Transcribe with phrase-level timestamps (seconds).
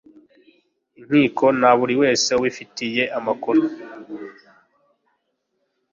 [0.99, 3.61] inkiko na buri wese ubifitiye amakuru